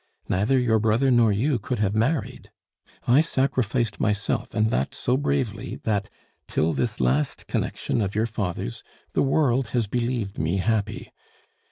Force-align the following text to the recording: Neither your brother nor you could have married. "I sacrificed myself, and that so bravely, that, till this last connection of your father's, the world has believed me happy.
Neither 0.27 0.57
your 0.57 0.79
brother 0.79 1.11
nor 1.11 1.31
you 1.31 1.59
could 1.59 1.77
have 1.77 1.93
married. 1.93 2.49
"I 3.07 3.21
sacrificed 3.21 3.99
myself, 3.99 4.55
and 4.55 4.71
that 4.71 4.95
so 4.95 5.15
bravely, 5.15 5.75
that, 5.83 6.09
till 6.47 6.73
this 6.73 6.99
last 6.99 7.45
connection 7.45 8.01
of 8.01 8.15
your 8.15 8.25
father's, 8.25 8.81
the 9.13 9.21
world 9.21 9.67
has 9.77 9.85
believed 9.85 10.39
me 10.39 10.57
happy. 10.57 11.11